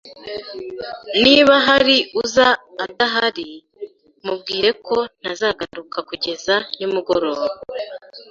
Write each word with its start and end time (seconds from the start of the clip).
Niba 1.23 1.55
hari 1.67 1.97
uza 2.21 2.47
adahari, 2.85 3.49
mubwire 4.25 4.69
ko 4.85 4.97
ntazagaruka 5.19 5.97
kugeza 6.09 6.55
nimugoroba 6.77 7.45